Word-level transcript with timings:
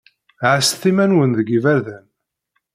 Ɛasset 0.51 0.83
iman-nwen 0.91 1.31
deg 1.37 1.47
iberdan! 1.57 2.05